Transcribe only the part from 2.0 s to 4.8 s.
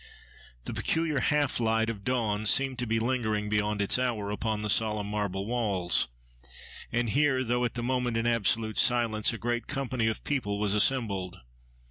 dawn seemed to be lingering beyond its hour upon the